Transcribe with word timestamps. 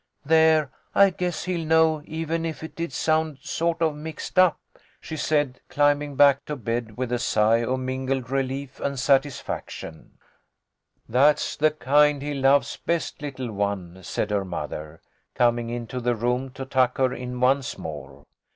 There, 0.25 0.71
I 0.95 1.11
guess 1.11 1.43
he'll 1.43 1.63
know, 1.63 2.01
even 2.05 2.43
if 2.43 2.63
it 2.63 2.75
did 2.75 2.91
sound 2.91 3.37
sort 3.41 3.83
of 3.83 3.95
mixed 3.95 4.39
up," 4.39 4.59
she 4.99 5.15
said, 5.15 5.61
climbing 5.69 6.15
back 6.15 6.43
to 6.45 6.55
bed 6.55 6.97
with 6.97 7.11
a 7.11 7.19
sigh 7.19 7.57
of 7.57 7.81
mingled 7.81 8.31
relief 8.31 8.79
and 8.79 8.97
satisfaction. 8.99 9.93
THE 9.97 9.99
HOME 9.99 10.05
OF 10.05 10.05
A 10.07 10.07
HERO. 10.07 11.03
"That's 11.35 11.55
the 11.55 11.69
kind 11.71 12.21
he 12.23 12.33
loves 12.33 12.77
best, 12.77 13.21
little 13.21 13.51
one," 13.51 13.99
said 14.01 14.31
her 14.31 14.43
mother, 14.43 15.03
coming 15.35 15.69
into 15.69 15.99
the 15.99 16.15
room 16.15 16.49
to 16.53 16.65
tuck 16.65 16.97
her 16.97 17.13
in 17.13 17.39
once 17.39 17.77
more. 17.77 18.25